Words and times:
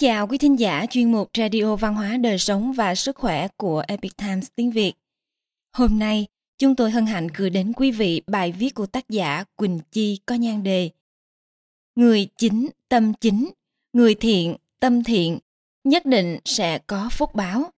Chào 0.00 0.26
quý 0.26 0.38
thính 0.38 0.58
giả 0.58 0.86
chuyên 0.90 1.12
mục 1.12 1.30
Radio 1.38 1.76
Văn 1.76 1.94
hóa 1.94 2.16
Đời 2.16 2.38
Sống 2.38 2.72
và 2.72 2.94
Sức 2.94 3.16
Khỏe 3.16 3.48
của 3.56 3.82
Epic 3.88 4.16
Times 4.16 4.46
tiếng 4.54 4.70
Việt. 4.70 4.92
Hôm 5.72 5.98
nay, 5.98 6.26
chúng 6.58 6.74
tôi 6.74 6.90
hân 6.90 7.06
hạnh 7.06 7.28
gửi 7.36 7.50
đến 7.50 7.72
quý 7.76 7.90
vị 7.90 8.22
bài 8.26 8.52
viết 8.52 8.74
của 8.74 8.86
tác 8.86 9.08
giả 9.08 9.44
Quỳnh 9.56 9.78
Chi 9.92 10.20
có 10.26 10.34
nhan 10.34 10.62
đề 10.62 10.90
Người 11.96 12.28
chính, 12.36 12.68
tâm 12.88 13.12
chính, 13.14 13.50
người 13.92 14.14
thiện, 14.14 14.56
tâm 14.80 15.04
thiện, 15.04 15.38
nhất 15.84 16.06
định 16.06 16.38
sẽ 16.44 16.78
có 16.78 17.08
phúc 17.12 17.34
báo. 17.34 17.70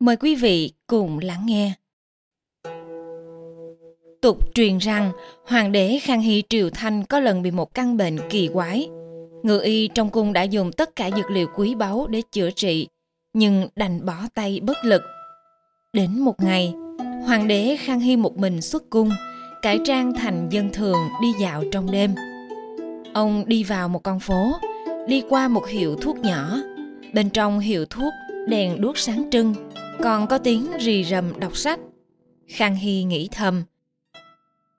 Mời 0.00 0.16
quý 0.16 0.34
vị 0.34 0.72
cùng 0.86 1.18
lắng 1.18 1.46
nghe. 1.46 1.72
Tục 4.22 4.54
truyền 4.54 4.78
rằng, 4.78 5.12
Hoàng 5.46 5.72
đế 5.72 5.98
Khang 6.02 6.20
Hy 6.20 6.42
Triều 6.48 6.70
Thanh 6.70 7.04
có 7.04 7.20
lần 7.20 7.42
bị 7.42 7.50
một 7.50 7.74
căn 7.74 7.96
bệnh 7.96 8.18
kỳ 8.30 8.48
quái– 8.52 8.88
Ngự 9.42 9.60
y 9.60 9.88
trong 9.88 10.10
cung 10.10 10.32
đã 10.32 10.42
dùng 10.42 10.72
tất 10.72 10.96
cả 10.96 11.10
dược 11.16 11.30
liệu 11.30 11.46
quý 11.56 11.74
báu 11.74 12.06
để 12.06 12.22
chữa 12.32 12.50
trị, 12.50 12.88
nhưng 13.32 13.68
đành 13.76 14.06
bỏ 14.06 14.14
tay 14.34 14.60
bất 14.62 14.76
lực. 14.84 15.02
Đến 15.92 16.18
một 16.20 16.40
ngày, 16.40 16.74
hoàng 17.26 17.48
đế 17.48 17.76
Khang 17.80 18.00
Hy 18.00 18.16
một 18.16 18.38
mình 18.38 18.62
xuất 18.62 18.90
cung, 18.90 19.10
cải 19.62 19.80
trang 19.84 20.12
thành 20.14 20.48
dân 20.50 20.70
thường 20.72 20.98
đi 21.22 21.32
dạo 21.40 21.64
trong 21.72 21.90
đêm. 21.90 22.14
Ông 23.14 23.44
đi 23.46 23.64
vào 23.64 23.88
một 23.88 24.02
con 24.02 24.20
phố, 24.20 24.52
đi 25.08 25.22
qua 25.28 25.48
một 25.48 25.66
hiệu 25.66 25.96
thuốc 25.96 26.18
nhỏ. 26.18 26.58
Bên 27.14 27.30
trong 27.30 27.58
hiệu 27.58 27.84
thuốc 27.86 28.12
đèn 28.48 28.80
đuốc 28.80 28.98
sáng 28.98 29.30
trưng, 29.30 29.54
còn 30.02 30.26
có 30.26 30.38
tiếng 30.38 30.66
rì 30.78 31.04
rầm 31.04 31.40
đọc 31.40 31.56
sách. 31.56 31.80
Khang 32.46 32.76
Hy 32.76 33.04
nghĩ 33.04 33.28
thầm, 33.32 33.62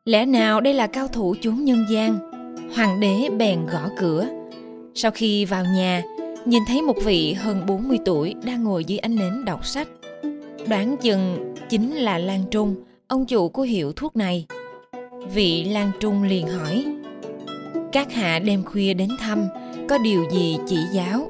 lẽ 0.06 0.26
nào 0.26 0.62
đây 0.62 0.74
là 0.74 0.88
cao 0.88 1.08
thủ 1.08 1.36
chốn 1.42 1.64
nhân 1.64 1.86
gian? 1.90 2.20
Hoàng 2.76 3.00
đế 3.00 3.30
bèn 3.38 3.66
gõ 3.66 3.90
cửa 3.98 4.39
sau 4.96 5.12
khi 5.12 5.46
vào 5.46 5.66
nhà, 5.66 6.04
nhìn 6.46 6.64
thấy 6.68 6.82
một 6.82 6.98
vị 7.06 7.34
hơn 7.34 7.66
40 7.66 7.98
tuổi 8.06 8.36
đang 8.44 8.64
ngồi 8.64 8.86
dưới 8.86 9.00
ánh 9.00 9.16
nến 9.16 9.46
đọc 9.46 9.66
sách. 9.66 9.88
Đoán 10.68 10.98
chừng 10.98 11.54
chính 11.70 11.96
là 11.96 12.18
Lan 12.18 12.44
Trung, 12.52 12.76
ông 13.08 13.26
chủ 13.26 13.50
của 13.50 13.62
hiệu 13.62 13.94
thuốc 13.96 14.16
này. 14.16 14.46
Vị 15.34 15.64
Lan 15.64 15.92
Trung 16.00 16.24
liền 16.24 16.48
hỏi, 16.48 16.86
các 17.92 18.14
hạ 18.14 18.40
đêm 18.40 18.64
khuya 18.64 18.94
đến 18.94 19.10
thăm, 19.20 19.48
có 19.90 19.98
điều 19.98 20.24
gì 20.32 20.58
chỉ 20.68 20.78
giáo? 20.94 21.30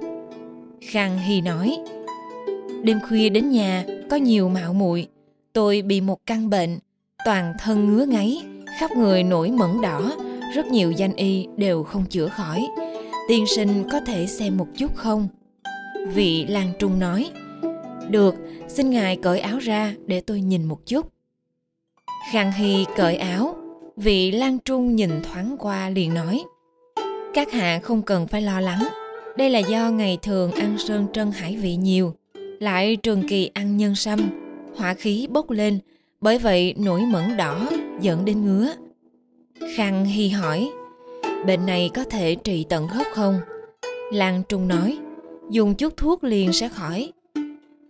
Khang 0.81 1.19
Hy 1.19 1.41
nói, 1.41 1.77
đêm 2.83 2.99
khuya 3.07 3.29
đến 3.29 3.49
nhà 3.49 3.85
có 4.09 4.15
nhiều 4.15 4.49
mạo 4.49 4.73
muội 4.73 5.07
tôi 5.53 5.81
bị 5.81 6.01
một 6.01 6.25
căn 6.25 6.49
bệnh, 6.49 6.79
toàn 7.25 7.53
thân 7.59 7.85
ngứa 7.85 8.05
ngáy, 8.05 8.41
khắp 8.79 8.91
người 8.91 9.23
nổi 9.23 9.51
mẩn 9.51 9.81
đỏ, 9.81 10.11
rất 10.55 10.65
nhiều 10.65 10.91
danh 10.91 11.15
y 11.15 11.47
đều 11.57 11.83
không 11.83 12.05
chữa 12.09 12.27
khỏi 12.27 12.67
tiên 13.29 13.47
sinh 13.47 13.83
có 13.91 13.99
thể 13.99 14.27
xem 14.27 14.57
một 14.57 14.67
chút 14.77 14.95
không? 14.95 15.27
Vị 16.13 16.45
Lang 16.45 16.71
trung 16.79 16.99
nói, 16.99 17.31
được, 18.09 18.35
xin 18.67 18.89
ngài 18.89 19.15
cởi 19.15 19.39
áo 19.39 19.57
ra 19.57 19.93
để 20.05 20.21
tôi 20.21 20.41
nhìn 20.41 20.65
một 20.65 20.85
chút. 20.85 21.13
Khang 22.31 22.51
hy 22.51 22.85
cởi 22.95 23.15
áo. 23.15 23.55
Vị 23.95 24.31
Lang 24.31 24.59
trung 24.65 24.95
nhìn 24.95 25.11
thoáng 25.23 25.55
qua 25.59 25.89
liền 25.89 26.13
nói, 26.13 26.43
các 27.33 27.51
hạ 27.51 27.79
không 27.83 28.01
cần 28.01 28.27
phải 28.27 28.41
lo 28.41 28.59
lắng. 28.59 28.87
Đây 29.37 29.49
là 29.49 29.59
do 29.59 29.89
ngày 29.89 30.17
thường 30.21 30.51
ăn 30.51 30.77
sơn 30.77 31.07
trân 31.13 31.31
hải 31.31 31.57
vị 31.57 31.75
nhiều, 31.75 32.13
lại 32.59 32.95
trường 32.95 33.27
kỳ 33.27 33.51
ăn 33.53 33.77
nhân 33.77 33.95
sâm. 33.95 34.19
Hỏa 34.75 34.93
khí 34.93 35.27
bốc 35.29 35.49
lên, 35.49 35.79
bởi 36.21 36.37
vậy 36.37 36.73
nổi 36.77 37.01
mẩn 37.01 37.37
đỏ 37.37 37.69
dẫn 38.01 38.25
đến 38.25 38.45
ngứa. 38.45 38.73
Khang 39.75 40.05
hy 40.05 40.29
hỏi 40.29 40.69
bệnh 41.45 41.65
này 41.65 41.89
có 41.93 42.03
thể 42.03 42.35
trị 42.35 42.65
tận 42.69 42.87
gốc 42.95 43.07
không? 43.13 43.39
Lan 44.11 44.43
Trung 44.49 44.67
nói, 44.67 44.97
dùng 45.49 45.75
chút 45.75 45.97
thuốc 45.97 46.23
liền 46.23 46.53
sẽ 46.53 46.69
khỏi. 46.69 47.11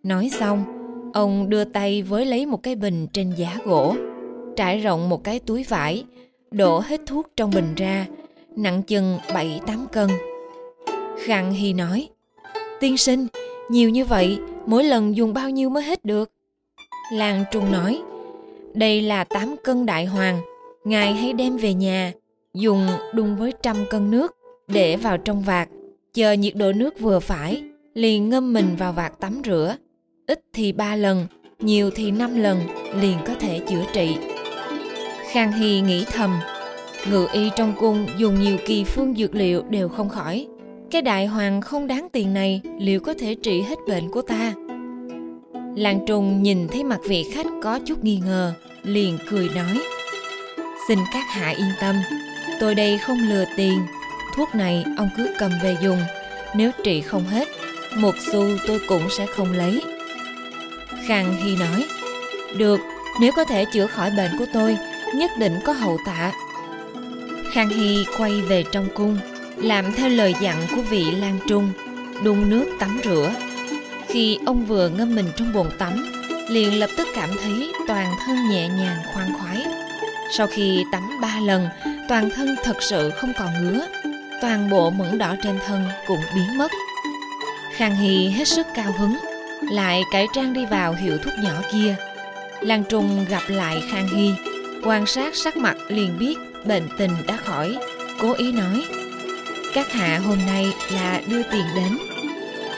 Nói 0.04 0.30
xong, 0.40 0.66
ông 1.14 1.50
đưa 1.50 1.64
tay 1.64 2.02
với 2.02 2.26
lấy 2.26 2.46
một 2.46 2.64
cái 2.64 2.76
bình 2.76 3.08
trên 3.14 3.32
giá 3.38 3.58
gỗ, 3.66 3.96
trải 4.56 4.80
rộng 4.80 5.10
một 5.10 5.24
cái 5.24 5.40
túi 5.40 5.64
vải, 5.64 6.04
đổ 6.52 6.80
hết 6.80 7.02
thuốc 7.06 7.28
trong 7.36 7.52
bình 7.56 7.76
ra, 7.76 8.06
nặng 8.56 8.82
chừng 8.84 9.18
7-8 9.28 9.88
cân. 9.92 10.10
Khang 11.24 11.52
Hy 11.52 11.74
nói, 11.74 12.10
tiên 12.80 12.98
sinh, 12.98 13.28
nhiều 13.70 13.90
như 13.90 14.06
vậy, 14.06 14.40
mỗi 14.66 14.84
lần 14.84 15.16
dùng 15.16 15.34
bao 15.34 15.50
nhiêu 15.50 15.70
mới 15.70 15.84
hết 15.84 16.06
được? 16.06 16.32
Lan 17.14 17.44
Trung 17.52 17.72
nói, 17.72 18.02
đây 18.74 19.02
là 19.02 19.24
8 19.24 19.56
cân 19.64 19.86
đại 19.86 20.06
hoàng, 20.06 20.40
ngài 20.84 21.14
hãy 21.14 21.34
đem 21.34 21.58
về 21.58 21.74
nhà, 21.74 22.12
dùng 22.54 22.88
đun 23.14 23.36
với 23.36 23.54
trăm 23.64 23.78
cân 23.90 24.12
nước 24.12 24.36
để 24.68 24.96
vào 24.96 25.18
trong 25.18 25.42
vạc 25.42 25.70
chờ 26.14 26.32
nhiệt 26.32 26.56
độ 26.56 26.72
nước 26.72 27.00
vừa 27.00 27.20
phải, 27.20 27.64
liền 27.94 28.30
ngâm 28.30 28.54
mình 28.54 28.76
vào 28.76 28.94
vạc 28.94 29.20
tắm 29.20 29.42
rửa. 29.46 29.76
Ít 30.28 30.40
thì 30.54 30.72
ba 30.72 30.96
lần, 30.96 31.28
nhiều 31.60 31.92
thì 31.96 32.12
năm 32.12 32.40
lần 32.40 32.60
liền 32.96 33.18
có 33.26 33.34
thể 33.40 33.60
chữa 33.60 33.84
trị. 33.94 34.18
Khang 35.32 35.52
hy 35.52 35.82
nghĩ 35.82 36.06
thầm, 36.12 36.40
ngự 37.10 37.28
y 37.34 37.50
trong 37.56 37.74
cung 37.80 38.08
dùng 38.18 38.42
nhiều 38.42 38.58
kỳ 38.66 38.84
phương 38.84 39.16
dược 39.16 39.36
liệu 39.36 39.64
đều 39.70 39.90
không 39.90 40.10
khỏi. 40.10 40.48
Cái 40.92 41.02
đại 41.02 41.26
hoàng 41.26 41.62
không 41.62 41.88
đáng 41.88 42.08
tiền 42.12 42.34
này 42.34 42.62
liệu 42.80 43.00
có 43.00 43.14
thể 43.14 43.36
trị 43.36 43.62
hết 43.62 43.78
bệnh 43.88 44.12
của 44.12 44.22
ta? 44.22 44.54
Làng 45.76 46.00
trùng 46.08 46.44
nhìn 46.44 46.68
thấy 46.68 46.84
mặt 46.84 47.00
vị 47.08 47.26
khách 47.34 47.48
có 47.64 47.80
chút 47.86 48.04
nghi 48.04 48.22
ngờ, 48.26 48.54
liền 48.84 49.18
cười 49.30 49.50
nói, 49.56 49.82
xin 50.88 51.00
các 51.14 51.24
hạ 51.30 51.50
yên 51.50 51.72
tâm 51.82 51.96
tôi 52.60 52.76
đây 52.76 52.98
không 52.98 53.30
lừa 53.30 53.46
tiền. 53.56 53.88
Thuốc 54.36 54.56
này 54.56 54.86
ông 54.98 55.10
cứ 55.18 55.36
cầm 55.40 55.52
về 55.64 55.78
dùng. 55.82 56.02
Nếu 56.56 56.72
trị 56.84 57.02
không 57.02 57.28
hết, 57.28 57.48
một 57.96 58.16
xu 58.32 58.44
tôi 58.68 58.80
cũng 58.88 59.10
sẽ 59.18 59.26
không 59.26 59.54
lấy. 59.54 59.82
Khang 61.08 61.36
hy 61.36 61.56
nói, 61.56 61.86
được, 62.58 62.80
nếu 63.22 63.32
có 63.32 63.44
thể 63.44 63.66
chữa 63.66 63.88
khỏi 63.88 64.12
bệnh 64.18 64.38
của 64.38 64.46
tôi, 64.54 64.78
nhất 65.16 65.32
định 65.38 65.60
có 65.66 65.74
hậu 65.74 65.98
tạ. 66.06 66.32
Khang 67.52 67.70
hy 67.70 68.06
quay 68.18 68.42
về 68.42 68.64
trong 68.72 68.88
cung, 68.94 69.18
làm 69.58 69.94
theo 69.94 70.10
lời 70.10 70.34
dặn 70.42 70.68
của 70.76 70.82
vị 70.82 71.12
lan 71.12 71.40
trung, 71.48 71.72
đun 72.24 72.50
nước 72.50 72.66
tắm 72.80 73.00
rửa. 73.04 73.32
Khi 74.08 74.40
ông 74.46 74.66
vừa 74.66 74.90
ngâm 74.90 75.16
mình 75.16 75.32
trong 75.36 75.54
bồn 75.54 75.68
tắm, 75.78 76.12
liền 76.50 76.80
lập 76.80 76.90
tức 76.98 77.08
cảm 77.16 77.30
thấy 77.44 77.74
toàn 77.88 78.14
thân 78.26 78.50
nhẹ 78.50 78.68
nhàng 78.68 78.98
khoan 79.14 79.34
khoái. 79.40 79.66
Sau 80.32 80.48
khi 80.48 80.84
tắm 80.92 81.10
ba 81.22 81.40
lần 81.46 81.68
toàn 82.10 82.30
thân 82.30 82.56
thật 82.64 82.82
sự 82.82 83.10
không 83.10 83.34
còn 83.38 83.50
ngứa, 83.62 83.88
toàn 84.42 84.70
bộ 84.70 84.90
mẩn 84.90 85.18
đỏ 85.18 85.36
trên 85.44 85.60
thân 85.68 85.86
cũng 86.08 86.22
biến 86.36 86.58
mất. 86.58 86.72
Khang 87.72 87.96
hy 87.96 88.30
hết 88.30 88.48
sức 88.48 88.68
cao 88.74 88.92
hứng, 88.98 89.18
lại 89.72 90.04
cải 90.12 90.28
trang 90.34 90.54
đi 90.54 90.66
vào 90.66 90.94
hiệu 90.94 91.18
thuốc 91.18 91.34
nhỏ 91.44 91.62
kia. 91.72 91.96
Lan 92.62 92.84
trung 92.84 93.26
gặp 93.30 93.44
lại 93.48 93.84
khang 93.92 94.08
hy, 94.08 94.32
quan 94.84 95.06
sát 95.06 95.36
sắc 95.36 95.58
mặt 95.58 95.78
liền 95.88 96.20
biết 96.20 96.36
bệnh 96.66 96.88
tình 96.98 97.12
đã 97.28 97.38
khỏi, 97.38 97.78
cố 98.20 98.34
ý 98.34 98.52
nói, 98.52 98.86
các 99.74 99.92
hạ 99.92 100.20
hôm 100.26 100.38
nay 100.46 100.74
là 100.92 101.22
đưa 101.28 101.44
tiền 101.44 101.66
đến. 101.76 101.98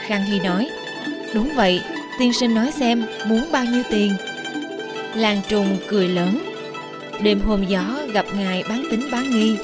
Khang 0.06 0.24
hy 0.24 0.40
nói, 0.40 0.70
đúng 1.34 1.54
vậy, 1.54 1.80
tiên 2.18 2.32
sinh 2.32 2.54
nói 2.54 2.72
xem 2.72 3.06
muốn 3.26 3.52
bao 3.52 3.64
nhiêu 3.64 3.82
tiền. 3.90 4.16
Lan 5.14 5.40
trung 5.48 5.78
cười 5.88 6.08
lớn 6.08 6.51
Đêm 7.22 7.40
hôm 7.40 7.64
gió 7.64 7.84
gặp 8.12 8.26
ngài 8.34 8.64
bán 8.68 8.84
tính 8.90 9.08
bán 9.12 9.30
nghi. 9.30 9.56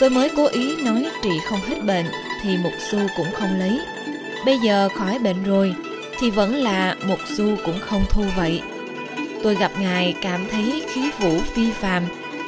Tôi 0.00 0.10
mới 0.10 0.30
cố 0.36 0.46
ý 0.46 0.82
nói 0.84 1.06
trị 1.22 1.30
không 1.48 1.60
hết 1.68 1.84
bệnh 1.84 2.06
Thì 2.42 2.56
một 2.56 2.72
xu 2.90 2.98
cũng 3.16 3.32
không 3.32 3.58
lấy. 3.58 3.80
Bây 4.46 4.58
giờ 4.58 4.88
khỏi 4.94 5.18
bệnh 5.18 5.44
rồi 5.44 5.74
Thì 6.18 6.30
vẫn 6.30 6.54
là 6.54 6.94
một 7.06 7.18
xu 7.36 7.56
cũng 7.64 7.78
không 7.80 8.04
thu 8.10 8.24
vậy. 8.36 8.62
Tôi 9.42 9.54
gặp 9.54 9.70
ngài 9.80 10.14
cảm 10.22 10.46
thấy 10.50 10.84
khí 10.88 11.10
vũ 11.20 11.38
phi 11.38 11.70
phàm, 11.70 12.02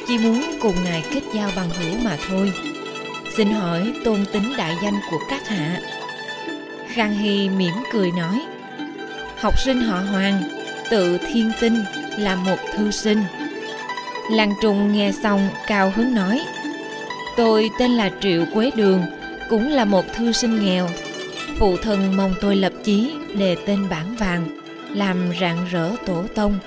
Chỉ 0.07 0.17
muốn 0.17 0.43
cùng 0.61 0.75
ngài 0.83 1.03
kết 1.13 1.21
giao 1.35 1.49
bằng 1.55 1.69
hữu 1.69 1.95
mà 2.03 2.17
thôi. 2.27 2.53
Xin 3.37 3.51
hỏi 3.51 3.93
tôn 4.05 4.25
tính 4.33 4.53
đại 4.57 4.75
danh 4.83 4.99
của 5.11 5.19
các 5.29 5.47
hạ? 5.47 5.79
Khang 6.87 7.13
Hy 7.13 7.49
mỉm 7.49 7.73
cười 7.91 8.11
nói, 8.11 8.41
Học 9.39 9.59
sinh 9.59 9.81
họ 9.81 9.99
Hoàng, 9.99 10.43
Tự 10.89 11.17
thiên 11.17 11.51
tinh 11.59 11.83
là 12.17 12.35
một 12.35 12.57
thư 12.77 12.91
sinh. 12.91 13.23
Làng 14.29 14.53
Trung 14.61 14.93
nghe 14.93 15.11
xong 15.11 15.49
cao 15.67 15.91
hứng 15.95 16.15
nói, 16.15 16.41
Tôi 17.37 17.69
tên 17.79 17.91
là 17.91 18.11
Triệu 18.21 18.45
Quế 18.53 18.71
Đường, 18.75 19.01
Cũng 19.49 19.67
là 19.67 19.85
một 19.85 20.05
thư 20.13 20.31
sinh 20.31 20.65
nghèo. 20.65 20.87
Phụ 21.57 21.77
thân 21.77 22.17
mong 22.17 22.33
tôi 22.41 22.55
lập 22.55 22.73
chí 22.83 23.13
đề 23.37 23.55
tên 23.65 23.89
bản 23.89 24.15
vàng, 24.15 24.47
Làm 24.93 25.31
rạng 25.41 25.65
rỡ 25.71 25.89
tổ 26.05 26.23
tông. 26.35 26.59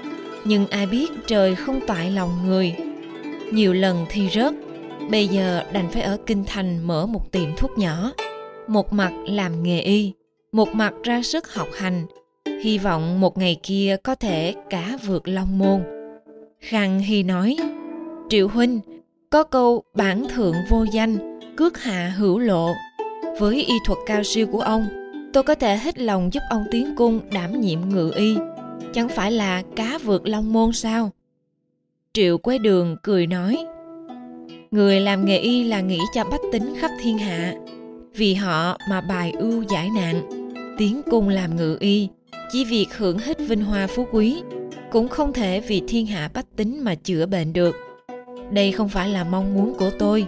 Nhưng 0.44 0.66
ai 0.66 0.86
biết 0.86 1.10
trời 1.26 1.54
không 1.54 1.80
toại 1.86 2.10
lòng 2.10 2.46
người. 2.46 2.74
Nhiều 3.52 3.72
lần 3.72 4.06
thi 4.10 4.28
rớt, 4.34 4.54
Bây 5.10 5.28
giờ 5.28 5.62
đành 5.72 5.88
phải 5.90 6.02
ở 6.02 6.16
Kinh 6.26 6.44
Thành 6.44 6.86
mở 6.86 7.06
một 7.06 7.32
tiệm 7.32 7.56
thuốc 7.56 7.78
nhỏ. 7.78 8.12
Một 8.68 8.92
mặt 8.92 9.12
làm 9.26 9.62
nghề 9.62 9.80
y, 9.80 10.12
Một 10.52 10.68
mặt 10.74 10.94
ra 11.02 11.22
sức 11.22 11.54
học 11.54 11.68
hành. 11.74 12.06
Hy 12.62 12.78
vọng 12.78 13.20
một 13.20 13.38
ngày 13.38 13.56
kia 13.62 13.96
có 14.02 14.14
thể 14.14 14.54
cả 14.70 14.98
vượt 15.06 15.28
long 15.28 15.58
môn. 15.58 16.01
Khang 16.62 17.00
Hy 17.00 17.22
nói, 17.22 17.56
Triệu 18.28 18.48
Huynh, 18.48 18.80
có 19.30 19.44
câu 19.44 19.82
bản 19.94 20.26
thượng 20.28 20.54
vô 20.70 20.84
danh, 20.92 21.40
cước 21.56 21.82
hạ 21.82 22.12
hữu 22.16 22.38
lộ. 22.38 22.72
Với 23.38 23.64
y 23.64 23.74
thuật 23.86 23.98
cao 24.06 24.22
siêu 24.22 24.46
của 24.46 24.60
ông, 24.60 24.86
tôi 25.32 25.42
có 25.42 25.54
thể 25.54 25.76
hết 25.76 25.98
lòng 25.98 26.32
giúp 26.32 26.40
ông 26.50 26.64
tiến 26.70 26.94
cung 26.96 27.20
đảm 27.32 27.60
nhiệm 27.60 27.88
ngự 27.88 28.12
y. 28.16 28.36
Chẳng 28.92 29.08
phải 29.08 29.32
là 29.32 29.62
cá 29.76 29.98
vượt 30.04 30.28
long 30.28 30.52
môn 30.52 30.72
sao? 30.72 31.10
Triệu 32.12 32.38
quế 32.38 32.58
đường 32.58 32.96
cười 33.02 33.26
nói 33.26 33.66
người 34.70 35.00
làm 35.00 35.24
nghề 35.24 35.38
y 35.38 35.64
là 35.64 35.80
nghĩ 35.80 35.98
cho 36.14 36.24
bách 36.24 36.40
tính 36.52 36.74
khắp 36.78 36.90
thiên 37.02 37.18
hạ. 37.18 37.54
Vì 38.14 38.34
họ 38.34 38.78
mà 38.90 39.00
bài 39.00 39.32
ưu 39.38 39.62
giải 39.62 39.90
nạn 39.96 40.22
tiến 40.78 41.02
cung 41.10 41.28
làm 41.28 41.56
ngự 41.56 41.76
y 41.80 42.08
chỉ 42.52 42.64
việc 42.64 42.86
hưởng 42.96 43.18
hết 43.18 43.38
vinh 43.38 43.64
hoa 43.64 43.86
phú 43.86 44.06
quý 44.12 44.42
cũng 44.92 45.08
không 45.08 45.32
thể 45.32 45.60
vì 45.60 45.82
thiên 45.88 46.06
hạ 46.06 46.30
bách 46.34 46.56
tính 46.56 46.84
mà 46.84 46.94
chữa 46.94 47.26
bệnh 47.26 47.52
được. 47.52 47.76
Đây 48.50 48.72
không 48.72 48.88
phải 48.88 49.08
là 49.08 49.24
mong 49.24 49.54
muốn 49.54 49.74
của 49.78 49.90
tôi. 49.98 50.26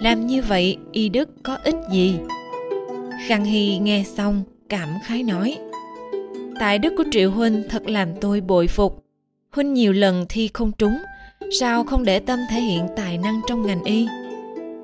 Làm 0.00 0.26
như 0.26 0.42
vậy, 0.42 0.76
y 0.92 1.08
đức 1.08 1.28
có 1.42 1.58
ích 1.64 1.76
gì? 1.92 2.18
Khang 3.26 3.44
hy 3.44 3.78
nghe 3.78 4.04
xong, 4.16 4.42
cảm 4.68 4.88
khái 5.04 5.22
nói 5.22 5.56
tài 6.60 6.78
đức 6.78 6.92
của 6.96 7.04
triệu 7.10 7.30
huynh 7.30 7.62
thật 7.68 7.88
làm 7.88 8.08
tôi 8.20 8.40
bội 8.40 8.66
phục. 8.66 9.04
Huynh 9.50 9.74
nhiều 9.74 9.92
lần 9.92 10.26
thi 10.28 10.50
không 10.54 10.72
trúng, 10.72 10.98
sao 11.60 11.84
không 11.84 12.04
để 12.04 12.18
tâm 12.18 12.38
thể 12.50 12.60
hiện 12.60 12.86
tài 12.96 13.18
năng 13.18 13.40
trong 13.48 13.66
ngành 13.66 13.84
y? 13.84 14.06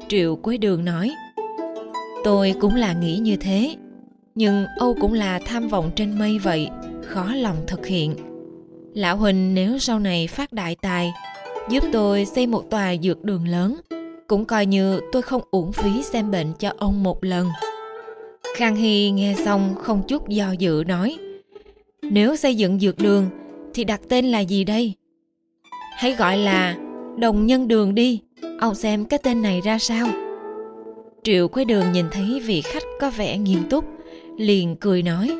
Triệu 0.08 0.36
quế 0.36 0.56
đường 0.56 0.84
nói, 0.84 1.10
tôi 2.24 2.54
cũng 2.60 2.74
là 2.74 2.92
nghĩ 2.92 3.19
như 3.19 3.36
thế, 3.36 3.76
nhưng 4.34 4.66
âu 4.78 4.94
cũng 5.00 5.12
là 5.12 5.40
tham 5.46 5.69
vọng 5.69 5.90
trên 5.96 6.19
mây 6.19 6.38
vậy, 6.38 6.69
khó 7.02 7.34
lòng 7.34 7.56
thực 7.66 7.86
hiện 7.86 8.14
lão 8.98 9.16
huỳnh 9.16 9.54
nếu 9.54 9.78
sau 9.78 9.98
này 9.98 10.26
phát 10.26 10.52
đại 10.52 10.76
tài, 10.82 11.12
giúp 11.70 11.84
tôi 11.92 12.24
xây 12.24 12.46
một 12.46 12.70
tòa 12.70 12.96
dược 13.02 13.24
đường 13.24 13.48
lớn, 13.48 13.76
cũng 14.26 14.44
coi 14.44 14.66
như 14.66 15.00
tôi 15.12 15.22
không 15.22 15.42
uổng 15.50 15.72
phí 15.72 16.02
xem 16.02 16.30
bệnh 16.30 16.52
cho 16.58 16.72
ông 16.78 17.02
một 17.02 17.24
lần. 17.24 17.48
Khang 18.56 18.76
hy 18.76 19.10
nghe 19.10 19.34
xong 19.44 19.74
không 19.78 20.02
chút 20.08 20.28
do 20.28 20.52
dự 20.52 20.84
nói, 20.86 21.16
nếu 22.02 22.36
xây 22.36 22.54
dựng 22.54 22.80
dược 22.80 22.98
đường 22.98 23.30
thì 23.74 23.84
đặt 23.84 24.00
tên 24.08 24.24
là 24.24 24.40
gì 24.40 24.64
đây? 24.64 24.94
Hãy 25.96 26.14
gọi 26.14 26.36
là 26.38 26.76
đồng 27.18 27.46
nhân 27.46 27.68
đường 27.68 27.94
đi, 27.94 28.20
ông 28.60 28.74
xem 28.74 29.04
cái 29.04 29.18
tên 29.22 29.42
này 29.42 29.60
ra 29.60 29.78
sao. 29.78 30.08
Triệu 31.22 31.48
quế 31.48 31.64
đường 31.64 31.92
nhìn 31.92 32.06
thấy 32.10 32.40
vị 32.46 32.60
khách 32.60 32.84
có 33.00 33.10
vẻ 33.10 33.38
nghiêm 33.38 33.68
túc, 33.70 33.84
liền 34.36 34.76
cười 34.76 35.02
nói, 35.02 35.30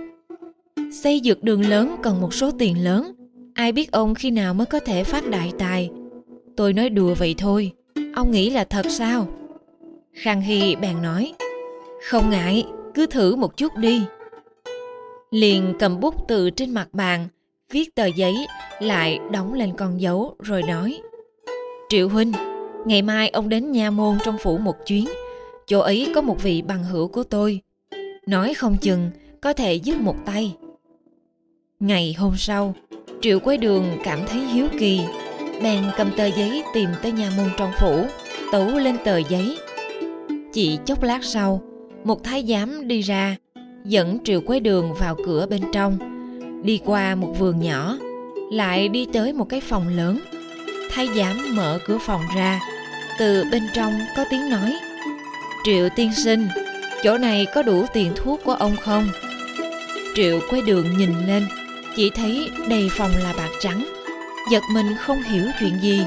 xây 1.03 1.21
dược 1.25 1.43
đường 1.43 1.69
lớn 1.69 1.97
cần 2.03 2.21
một 2.21 2.35
số 2.35 2.51
tiền 2.51 2.85
lớn 2.85 3.18
ai 3.59 3.73
biết 3.73 3.93
ông 3.93 4.15
khi 4.15 4.31
nào 4.31 4.55
mới 4.55 4.67
có 4.67 4.81
thể 4.81 5.05
phát 5.05 5.31
đại 5.31 5.53
tài? 5.59 5.91
Tôi 6.57 6.73
nói 6.73 6.89
đùa 6.89 7.15
vậy 7.15 7.35
thôi. 7.39 7.73
Ông 8.15 8.31
nghĩ 8.31 8.51
là 8.51 8.65
thật 8.65 8.87
sao? 8.91 9.29
Khang 10.13 10.41
hy 10.41 10.77
bèn 10.77 11.03
nói, 11.03 11.33
không 12.09 12.31
ngại, 12.31 12.67
cứ 12.95 13.07
thử 13.07 13.35
một 13.37 13.57
chút 13.57 13.77
đi. 13.77 14.03
Liền 15.31 15.75
cầm 15.79 16.01
bút 16.01 16.15
từ 16.29 16.51
trên 16.51 16.71
mặt 16.71 16.89
bàn, 16.93 17.29
viết 17.71 17.95
tờ 17.95 18.07
giấy, 18.07 18.47
lại 18.81 19.19
đóng 19.33 19.55
lên 19.55 19.73
con 19.77 20.01
dấu 20.01 20.37
rồi 20.39 20.63
nói, 20.63 21.01
triệu 21.89 22.09
huynh, 22.09 22.33
ngày 22.87 23.03
mai 23.03 23.29
ông 23.29 23.49
đến 23.49 23.73
nha 23.73 23.91
môn 23.91 24.19
trong 24.25 24.39
phủ 24.39 24.59
một 24.59 24.77
chuyến. 24.87 25.09
Chỗ 25.67 25.81
ấy 25.81 26.13
có 26.15 26.21
một 26.21 26.43
vị 26.43 26.63
bằng 26.63 26.85
hữu 26.85 27.09
của 27.09 27.23
tôi. 27.23 27.61
Nói 28.27 28.55
không 28.55 28.77
chừng 28.81 29.11
có 29.41 29.53
thể 29.53 29.75
giúp 29.75 29.97
một 30.01 30.17
tay. 30.27 30.57
Ngày 31.81 32.15
hôm 32.19 32.35
sau 32.37 32.75
triệu 33.21 33.41
quay 33.41 33.57
đường 33.57 33.99
cảm 34.05 34.21
thấy 34.27 34.41
hiếu 34.41 34.67
kỳ. 34.79 35.01
Bèn 35.63 35.85
cầm 35.97 36.11
tờ 36.17 36.27
giấy 36.27 36.63
tìm 36.75 36.89
tới 37.03 37.13
nhà 37.13 37.31
môn 37.37 37.51
trong 37.57 37.71
phủ, 37.81 38.07
tấu 38.53 38.67
lên 38.69 38.97
tờ 39.05 39.17
giấy. 39.17 39.59
Chỉ 40.53 40.79
chốc 40.85 41.03
lát 41.03 41.25
sau, 41.25 41.63
một 42.05 42.25
thái 42.25 42.45
giám 42.49 42.89
đi 42.89 43.01
ra, 43.01 43.37
dẫn 43.85 44.19
triệu 44.25 44.41
quế 44.41 44.61
đường 44.61 44.95
vào 44.95 45.17
cửa 45.27 45.47
bên 45.51 45.61
trong. 45.73 45.99
Đi 46.65 46.81
qua 46.85 47.15
một 47.15 47.35
vườn 47.39 47.61
nhỏ, 47.61 47.99
lại 48.53 48.89
đi 48.89 49.07
tới 49.13 49.33
một 49.33 49.49
cái 49.49 49.61
phòng 49.61 49.89
lớn. 49.89 50.21
Thái 50.91 51.09
giám 51.17 51.57
mở 51.57 51.79
cửa 51.87 51.99
phòng 51.99 52.23
ra, 52.37 52.61
từ 53.19 53.45
bên 53.53 53.63
trong 53.75 53.93
có 54.17 54.25
tiếng 54.31 54.51
nói, 54.51 54.77
triệu 55.65 55.89
tiên 55.97 56.11
sinh, 56.15 56.49
chỗ 57.03 57.19
này 57.19 57.47
có 57.55 57.63
đủ 57.63 57.85
tiền 57.93 58.13
thuốc 58.17 58.41
của 58.45 58.55
ông 58.55 58.77
không? 58.77 59.09
Triệu 60.15 60.41
quế 60.51 60.61
đường 60.61 60.97
nhìn 60.99 61.11
lên 61.27 61.47
chỉ 61.97 62.11
thấy 62.11 62.51
đầy 62.69 62.89
phòng 62.93 63.11
là 63.17 63.33
bạc 63.37 63.51
trắng. 63.61 63.87
Giật 64.51 64.63
mình 64.73 64.97
không 65.01 65.23
hiểu 65.23 65.45
chuyện 65.61 65.79
gì. 65.83 66.03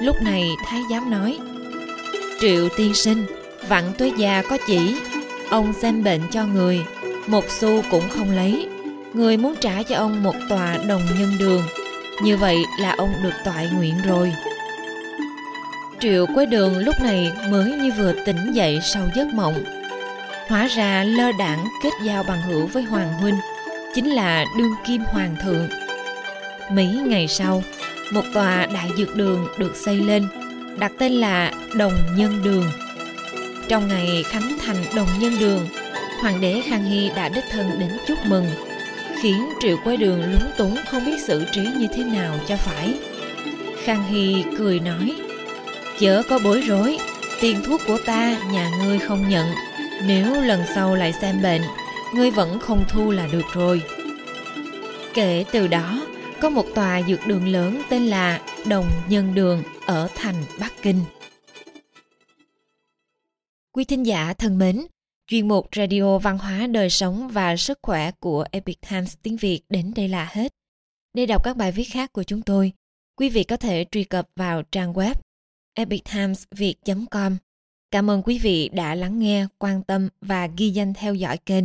Lúc 0.00 0.22
này 0.22 0.48
thái 0.66 0.80
giám 0.90 1.10
nói, 1.10 1.38
triệu 2.40 2.68
tiên 2.76 2.94
sinh 2.94 3.26
vặn 3.68 3.84
tuế 3.98 4.12
già 4.16 4.42
có 4.50 4.58
chỉ. 4.66 4.96
Ông 5.50 5.72
xem 5.72 6.04
bệnh 6.04 6.20
cho 6.32 6.46
người, 6.46 6.80
một 7.26 7.44
xu 7.48 7.82
cũng 7.90 8.08
không 8.08 8.30
lấy. 8.30 8.68
Người 9.12 9.36
muốn 9.36 9.54
trả 9.60 9.82
cho 9.82 9.96
ông 9.96 10.22
một 10.22 10.34
tòa 10.48 10.78
đồng 10.88 11.02
nhân 11.18 11.38
đường. 11.38 11.62
Như 12.22 12.36
vậy 12.36 12.56
là 12.80 12.94
ông 12.98 13.12
được 13.22 13.34
toại 13.44 13.68
nguyện 13.74 13.94
rồi. 14.04 14.32
Triệu 16.00 16.26
quế 16.34 16.46
đường 16.46 16.78
lúc 16.78 16.94
này 17.02 17.32
mới 17.48 17.72
như 17.72 17.92
vừa 17.98 18.12
tỉnh 18.26 18.52
dậy 18.52 18.80
sau 18.82 19.08
giấc 19.16 19.26
mộng. 19.34 19.64
Hóa 20.48 20.66
ra 20.66 21.04
lơ 21.04 21.32
đảng 21.38 21.68
kết 21.82 21.90
giao 22.04 22.22
bằng 22.22 22.42
hữu 22.42 22.66
với 22.66 22.82
hoàng 22.82 23.12
huynh 23.12 23.36
chính 23.94 24.10
là 24.10 24.44
đương 24.58 24.74
kim 24.86 25.02
hoàng 25.04 25.36
thượng. 25.42 25.68
Mấy 26.72 26.86
ngày 26.86 27.28
sau, 27.28 27.62
một 28.12 28.24
tòa 28.34 28.66
đại 28.66 28.90
dược 28.96 29.16
đường 29.16 29.48
được 29.58 29.76
xây 29.76 29.96
lên, 29.96 30.28
đặt 30.78 30.92
tên 30.98 31.12
là 31.12 31.52
đồng 31.74 31.92
nhân 32.16 32.42
đường. 32.44 32.64
Trong 33.68 33.88
ngày 33.88 34.24
khánh 34.26 34.58
thành 34.66 34.76
đồng 34.94 35.08
nhân 35.18 35.32
đường, 35.40 35.68
hoàng 36.20 36.40
đế 36.40 36.62
khang 36.68 36.84
hy 36.84 37.10
đã 37.16 37.28
đích 37.28 37.44
thân 37.50 37.78
đến 37.78 37.90
chúc 38.06 38.18
mừng, 38.26 38.46
khiến 39.22 39.48
triệu 39.62 39.76
quay 39.84 39.96
đường 39.96 40.32
lúng 40.32 40.50
túng 40.58 40.76
không 40.90 41.04
biết 41.04 41.20
xử 41.26 41.44
trí 41.52 41.60
như 41.60 41.86
thế 41.96 42.04
nào 42.04 42.38
cho 42.48 42.56
phải. 42.56 42.94
Khang 43.84 44.06
hy 44.08 44.44
cười 44.58 44.80
nói, 44.80 45.14
chớ 46.00 46.22
có 46.28 46.38
bối 46.44 46.60
rối, 46.60 46.98
tiền 47.40 47.62
thuốc 47.64 47.80
của 47.86 47.98
ta 48.06 48.36
nhà 48.52 48.70
ngươi 48.78 48.98
không 48.98 49.28
nhận, 49.28 49.46
nếu 50.06 50.40
lần 50.40 50.62
sau 50.74 50.94
lại 50.94 51.12
xem 51.12 51.42
bệnh 51.42 51.62
ngươi 52.14 52.30
vẫn 52.30 52.58
không 52.58 52.84
thu 52.88 53.10
là 53.10 53.28
được 53.32 53.44
rồi. 53.52 53.82
Kể 55.14 55.44
từ 55.52 55.66
đó 55.66 56.06
có 56.40 56.50
một 56.50 56.64
tòa 56.74 57.02
dược 57.02 57.26
đường 57.26 57.48
lớn 57.48 57.82
tên 57.90 58.06
là 58.06 58.40
đồng 58.68 58.90
nhân 59.08 59.34
đường 59.34 59.62
ở 59.86 60.08
thành 60.14 60.44
bắc 60.60 60.72
kinh. 60.82 61.00
Quý 63.72 63.84
thính 63.84 64.06
giả 64.06 64.34
thân 64.34 64.58
mến 64.58 64.86
chuyên 65.26 65.48
mục 65.48 65.68
radio 65.76 66.18
văn 66.18 66.38
hóa 66.38 66.66
đời 66.66 66.90
sống 66.90 67.28
và 67.28 67.56
sức 67.56 67.78
khỏe 67.82 68.10
của 68.20 68.44
epic 68.50 68.78
times 68.90 69.14
tiếng 69.22 69.36
việt 69.36 69.60
đến 69.68 69.92
đây 69.96 70.08
là 70.08 70.28
hết. 70.32 70.52
Để 71.14 71.26
đọc 71.26 71.44
các 71.44 71.56
bài 71.56 71.72
viết 71.72 71.84
khác 71.84 72.12
của 72.12 72.22
chúng 72.22 72.42
tôi 72.42 72.72
quý 73.20 73.28
vị 73.28 73.44
có 73.44 73.56
thể 73.56 73.84
truy 73.90 74.04
cập 74.04 74.28
vào 74.36 74.62
trang 74.62 74.92
web 74.92 75.14
epictimesviet.com 75.74 77.36
Cảm 77.90 78.10
ơn 78.10 78.22
quý 78.22 78.38
vị 78.38 78.68
đã 78.72 78.94
lắng 78.94 79.18
nghe, 79.18 79.46
quan 79.58 79.82
tâm 79.82 80.08
và 80.20 80.48
ghi 80.56 80.70
danh 80.70 80.94
theo 80.94 81.14
dõi 81.14 81.38
kênh. 81.38 81.64